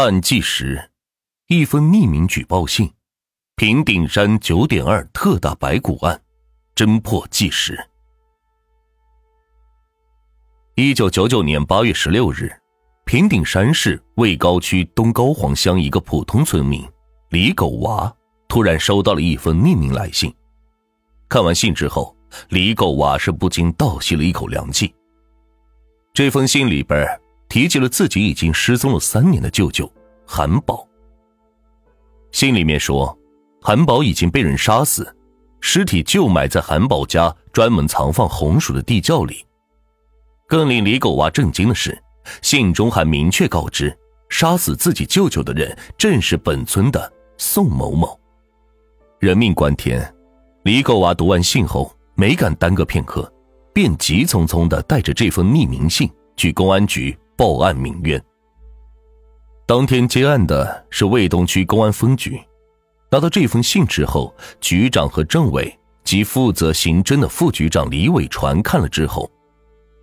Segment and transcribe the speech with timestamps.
[0.00, 0.90] 案纪实：
[1.46, 2.92] 一封匿名举报信，
[3.54, 6.20] 平顶山九点二特大白骨案，
[6.74, 7.78] 侦破纪实。
[10.74, 12.52] 一九九九年八月十六日，
[13.04, 16.84] 平顶山市魏高区东高黄乡一个普通村民
[17.30, 18.12] 李狗娃
[18.48, 20.34] 突然收到了一封匿名来信。
[21.28, 22.16] 看完信之后，
[22.48, 24.92] 李狗娃是不禁倒吸了一口凉气。
[26.12, 27.06] 这封信里边。
[27.54, 29.88] 提及了自己已经失踪了三年的舅舅
[30.26, 30.84] 韩宝。
[32.32, 33.16] 信里面说，
[33.62, 35.16] 韩宝已经被人杀死，
[35.60, 39.46] 尸体就埋在韩宝家专门藏放红薯的地窖里。
[40.48, 41.96] 更令李狗娃震惊的是，
[42.42, 43.96] 信中还明确告知，
[44.28, 48.18] 杀死自己舅舅的人正是本村的宋某某。
[49.20, 50.12] 人命关天，
[50.64, 53.32] 李狗娃读完信后没敢耽搁片刻，
[53.72, 57.16] 便急匆匆的带着这封匿名信去公安局。
[57.36, 58.22] 报案鸣冤。
[59.66, 62.40] 当天接案的是卫东区公安分局。
[63.10, 69.30] 拿到这封信之后，局长和政委及负责刑侦的副局长李伟传看了之后，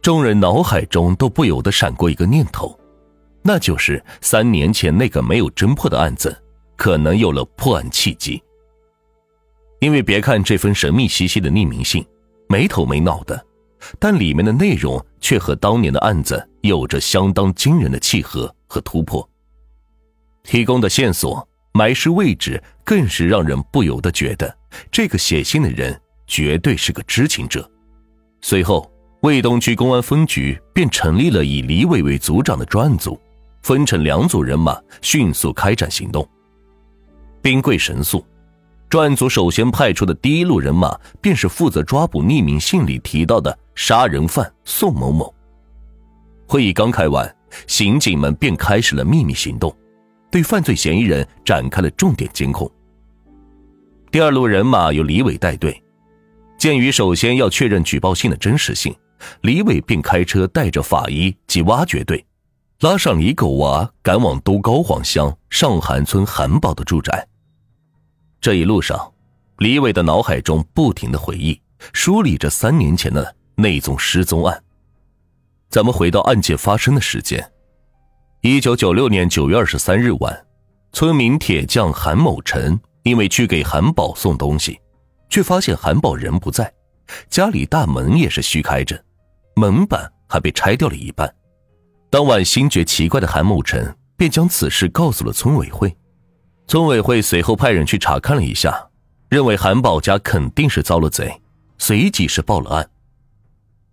[0.01, 2.77] 众人脑海中都不由得闪过一个念头，
[3.41, 6.35] 那就是三年前那个没有侦破的案子，
[6.77, 8.41] 可能有了破案契机。
[9.79, 12.05] 因为别看这封神秘兮兮的匿名信，
[12.47, 13.45] 没头没脑的。
[13.99, 19.27] 但里面的内容却和当年的案子有着相当惊人的契合和突破。
[20.43, 24.57] 提供的线索、埋尸位置，更是让人不由得觉得
[24.91, 27.69] 这个写信的人绝对是个知情者。
[28.41, 33.19] 随后，卫东区公安分局便成立了以李伟为组长的专案组，
[33.61, 36.27] 分成两组人马，迅速开展行动。
[37.41, 38.25] 兵贵神速。
[38.89, 45.33] 专案组首先派出的第一路人马，便是负责抓捕匿名信里提到的杀人犯宋某某。
[46.51, 47.33] 会议刚开完，
[47.65, 49.73] 刑警们便开始了秘密行动，
[50.29, 52.69] 对犯罪嫌疑人展开了重点监控。
[54.11, 55.81] 第二路人马由李伟带队，
[56.57, 58.93] 鉴于首先要确认举报信的真实性，
[59.43, 62.25] 李伟便开车带着法医及挖掘队，
[62.81, 67.25] 拉上李狗娃，赶往都高黄乡上韩村韩宝的住宅。
[68.41, 69.09] 这一路上，
[69.59, 71.57] 李伟的脑海中不停的回忆、
[71.93, 74.61] 梳理着三年前的那宗失踪案。
[75.71, 77.49] 咱们回到案件发生的时间：
[78.41, 80.45] 一九九六年九月二十三日晚，
[80.91, 84.77] 村民铁匠韩某臣因为去给韩宝送东西，
[85.29, 86.69] 却发现韩宝人不在，
[87.29, 89.01] 家里大门也是虚开着，
[89.55, 91.33] 门板还被拆掉了一半。
[92.09, 95.95] 当晚心觉奇怪的韩某臣便将此事告诉了村委会。
[96.67, 98.89] 村委会随后派人去查看了一下，
[99.29, 101.41] 认为韩宝家肯定是遭了贼，
[101.77, 102.89] 随即是报了案。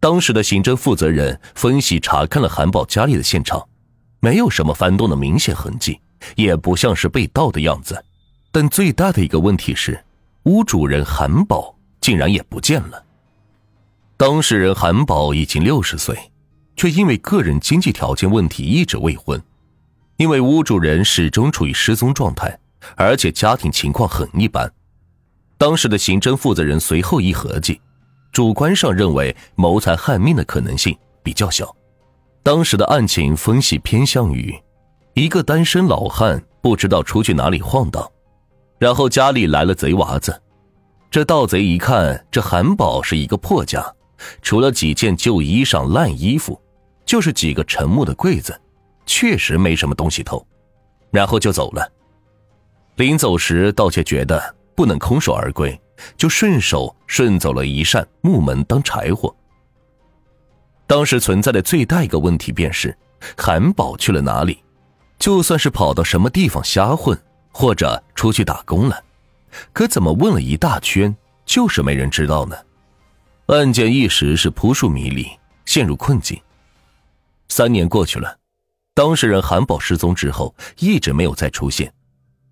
[0.00, 3.66] 当时的刑侦负责人分析查看了韩宝家里的现场，
[4.20, 6.00] 没有什么翻动的明显痕迹，
[6.36, 8.04] 也不像是被盗的样子。
[8.52, 10.02] 但最大的一个问题是，
[10.44, 13.04] 屋主人韩宝竟然也不见了。
[14.16, 16.16] 当事人韩宝已经六十岁，
[16.76, 19.40] 却因为个人经济条件问题一直未婚，
[20.16, 22.58] 因为屋主人始终处于失踪状态。
[22.94, 24.72] 而且家庭情况很一般，
[25.58, 27.80] 当时的刑侦负责人随后一合计，
[28.32, 31.74] 主观上认为谋财害命的可能性比较小。
[32.42, 34.54] 当时的案情分析偏向于
[35.14, 38.08] 一个单身老汉不知道出去哪里晃荡，
[38.78, 40.40] 然后家里来了贼娃子。
[41.10, 43.84] 这盗贼一看这韩宝是一个破家，
[44.42, 46.60] 除了几件旧衣裳、烂衣服，
[47.04, 48.58] 就是几个沉木的柜子，
[49.06, 50.46] 确实没什么东西偷，
[51.10, 51.90] 然后就走了。
[52.96, 55.78] 临走时，盗窃觉得不能空手而归，
[56.16, 59.34] 就顺手顺走了一扇木门当柴火。
[60.86, 62.96] 当时存在的最大一个问题便是，
[63.36, 64.62] 韩宝去了哪里？
[65.18, 67.20] 就算是跑到什么地方瞎混，
[67.52, 69.04] 或者出去打工了，
[69.72, 71.14] 可怎么问了一大圈，
[71.44, 72.56] 就是没人知道呢？
[73.46, 75.28] 案件一时是扑朔迷离，
[75.64, 76.40] 陷入困境。
[77.48, 78.38] 三年过去了，
[78.94, 81.92] 当事人韩宝失踪之后，一直没有再出现。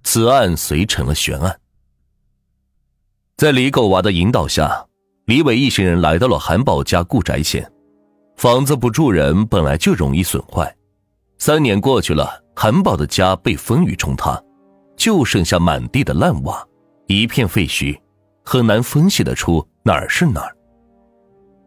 [0.03, 1.59] 此案遂成了悬案。
[3.37, 4.83] 在李狗娃的引导下，
[5.27, 7.71] 李伟一行人来到了韩宝家故宅前。
[8.39, 10.75] 房子不住人，本来就容易损坏。
[11.37, 14.43] 三年过去了，韩宝的家被风雨冲塌，
[14.97, 16.67] 就剩下满地的烂瓦，
[17.09, 17.95] 一片废墟，
[18.43, 20.57] 很难分析得出哪儿是哪儿。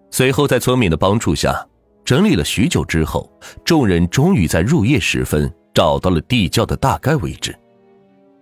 [0.09, 1.63] 随后，在村民的帮助下，
[2.03, 3.31] 整理了许久之后，
[3.63, 7.55] 众人终于在入夜时分找到了地窖的大概位置。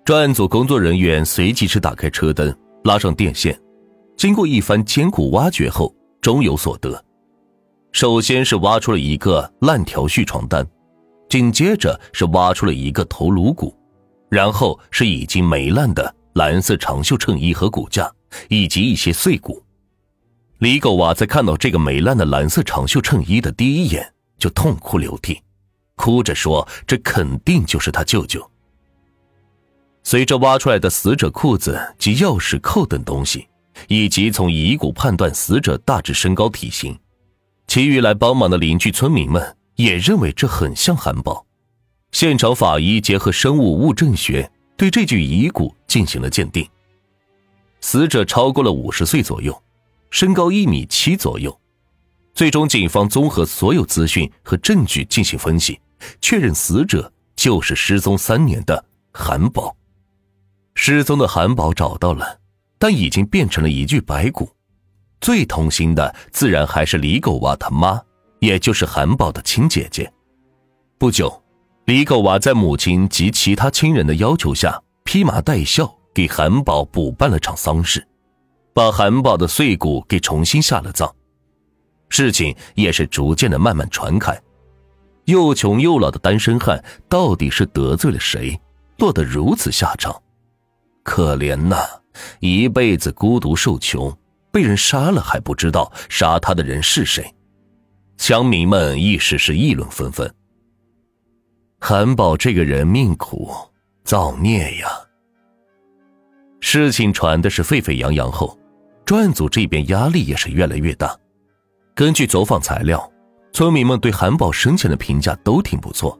[0.05, 2.57] 专案组工作人员随即是打开车灯，
[2.87, 3.59] 拉上电线，
[4.15, 7.03] 经过一番艰苦挖掘后，终有所得。
[7.91, 10.65] 首先是挖出了一个烂条絮床单，
[11.29, 13.75] 紧接着是挖出了一个头颅骨，
[14.29, 18.09] 然后是已经霉烂的蓝色长袖衬衣和骨架，
[18.47, 19.61] 以及一些碎骨。
[20.59, 25.41] 李狗娃在看到这个霉烂的蓝色长袖衬衣的第一眼，就痛哭流涕，
[25.97, 28.49] 哭着说：“这肯定就是他舅舅。”
[30.09, 33.45] 随着挖出来的死者裤子及钥匙扣等东西，
[33.89, 36.97] 以及从遗骨判断死者大致身高体型，
[37.67, 41.45] 其余来帮忙的邻居村民们也认为这很像韩宝。
[42.13, 46.65] 现场法医结合生物物证学，对这具遗骨进行了鉴定。
[47.81, 49.61] 死者超过了五十岁左右。
[50.09, 51.59] 身高一米七左右，
[52.33, 55.77] 最终警方综合所有资讯和证据进行分析，
[56.21, 59.75] 确认死者就是失踪三年的韩宝。
[60.79, 62.37] 失踪的韩宝找到了，
[62.77, 64.47] 但已经变成了一具白骨。
[65.19, 67.99] 最痛心的自然还是李狗娃他妈，
[68.39, 70.09] 也就是韩宝的亲姐姐。
[70.99, 71.43] 不久，
[71.85, 78.07] 李狗娃在母亲及其他亲人的要求下，披麻戴孝给韩宝补办了场丧事。
[78.71, 81.11] 把韩宝的碎骨给重新下了葬，
[82.07, 84.39] 事情也是逐渐的慢慢传开。
[85.25, 88.57] 又穷又老的单身汉到底是得罪了谁，
[88.99, 90.15] 落得如此下场？
[91.07, 91.77] 可怜呐，
[92.41, 94.13] 一辈子孤独受穷，
[94.51, 97.33] 被人杀了还不知道杀他的人是谁。
[98.17, 100.29] 乡民们一时是议论纷纷。
[101.79, 103.49] 韩宝这个人命苦，
[104.03, 104.89] 造孽呀！
[106.59, 108.59] 事情传的是沸沸扬扬后。
[109.05, 111.17] 专案组这边压力也是越来越大。
[111.95, 113.09] 根据走访材料，
[113.53, 116.19] 村民们对韩宝生前的评价都挺不错，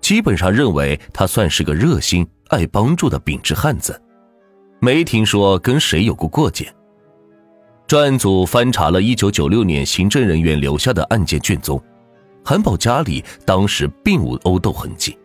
[0.00, 4.00] 基本上认为他算是个热心、爱帮助的秉直汉子，
[4.84, 6.68] 没听说跟谁有过过节。
[7.86, 11.80] 专案组翻查了1996年行政人员留下的案件卷宗，
[12.44, 15.16] 韩宝家里当时并无殴斗痕迹。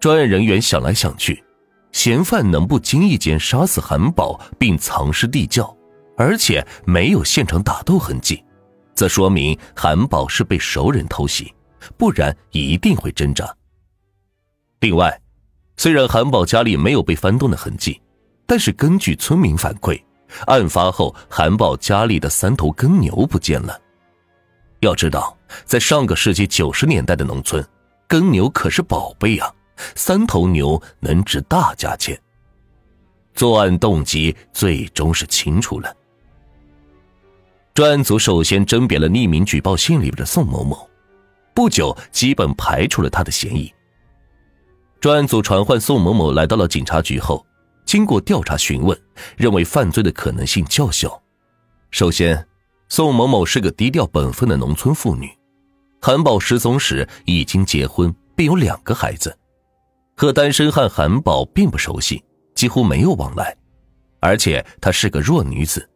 [0.00, 1.40] 专案人员想来想去。
[1.92, 5.74] 嫌犯能不经意间杀死韩宝并藏尸地窖，
[6.16, 8.44] 而且没有现场打斗痕迹，
[8.92, 11.54] 则说明韩宝是被熟人偷袭，
[11.96, 13.56] 不然一定会挣扎。
[14.80, 15.18] 另外，
[15.78, 17.98] 虽然韩宝家里没有被翻动的痕迹，
[18.46, 20.00] 但是根据村民反馈，
[20.46, 23.78] 案发后韩宝家里的三头耕牛不见了。
[24.80, 27.66] 要知道，在上个世纪九十年代的农村，
[28.06, 29.52] 耕牛可是宝贝啊。
[29.94, 32.18] 三头牛能值大价钱。
[33.34, 35.94] 作案动机最终是清楚了。
[37.74, 40.88] 专案组首先甄别了匿名举报信里边的宋某某，
[41.52, 43.70] 不久基本排除了他的嫌疑。
[44.98, 47.44] 专案组传唤宋某某来到了警察局后，
[47.86, 49.00] 经过调查询问，
[49.36, 51.22] 认为犯罪的可能性较小。
[51.90, 52.46] 首先，
[52.88, 55.30] 宋某某是个低调本分的农村妇女，
[56.02, 59.34] 韩宝失踪时已经结婚并有两个孩子。
[60.16, 62.22] 和单身汉韩宝并不熟悉，
[62.54, 63.56] 几乎没有往来，
[64.18, 65.88] 而且她是个弱女子，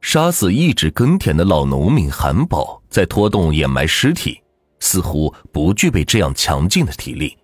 [0.00, 4.40] 杀死一直耕田的老农民韩宝，再拖动掩埋尸体，
[4.80, 7.36] 似乎不具备这样强劲的体力。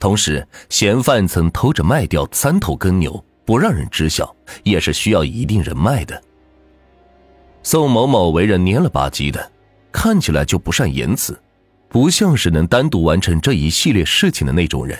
[0.00, 6.20] 同时，嫌犯曾偷着卖掉三头耕牛，不让人知晓，也是需要一定人脉的。
[7.62, 9.52] 宋某某为人蔫了吧唧的，
[9.92, 11.38] 看起来就不善言辞，
[11.90, 14.98] 不像是能单独完成这一系列事情的那种人。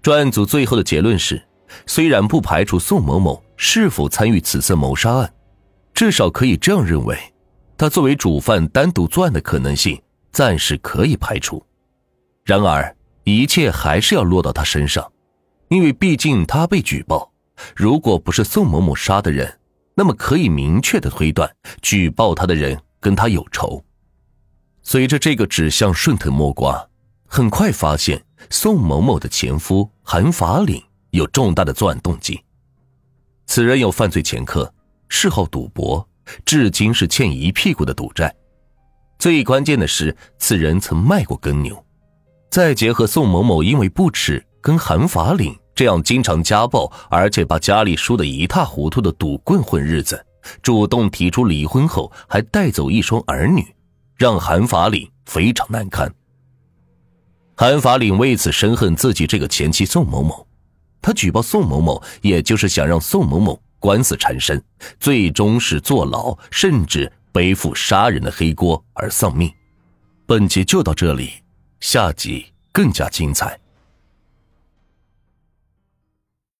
[0.00, 1.40] 专案组最后的结论是，
[1.84, 5.30] 虽然不排除宋某某是否参与此次谋杀案，
[5.92, 7.18] 至少可以这样认为，
[7.76, 10.00] 他作为主犯单独作案的可能性
[10.32, 11.62] 暂时可以排除。
[12.46, 12.96] 然而，
[13.36, 15.12] 一切还是要落到他身上，
[15.68, 17.32] 因为毕竟他被举报，
[17.74, 19.58] 如果不是宋某某杀的人，
[19.94, 21.50] 那么可以明确的推断，
[21.82, 23.82] 举报他的人跟他有仇。
[24.82, 26.86] 随着这个指向顺藤摸瓜。
[27.32, 28.20] 很快发现
[28.50, 32.42] 宋某某的前夫韩法岭有重大的作案动机。
[33.46, 34.74] 此人有犯罪前科，
[35.08, 36.04] 嗜好赌博，
[36.44, 38.34] 至今是欠一屁股的赌债。
[39.16, 41.86] 最关键的是，此人曾卖过耕牛。
[42.50, 50.22] 再结合宋某某因为不耻跟韩法岭这样经常家暴，而且把家里输得一塌糊涂的赌棍混日子，
[50.60, 53.64] 主动提出离婚后还带走一双儿女，
[54.16, 56.12] 让韩法岭非常难堪。
[57.56, 60.44] 韩法岭为此深恨自己这个前妻宋某某，
[61.00, 64.60] 他举报宋某某，也就是想让宋某某官司缠身，
[64.98, 69.48] 最终是坐牢，甚至背负杀人的黑锅而丧命。
[70.26, 71.30] 本集就到这里，
[71.80, 73.59] 下集更加精彩。